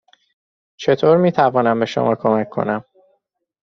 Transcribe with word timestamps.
چطور 0.77 1.17
می 1.17 1.31
توانم 1.31 1.79
به 1.79 1.85
شما 1.85 2.15
کمک 2.15 2.49
کنم؟ 2.49 2.85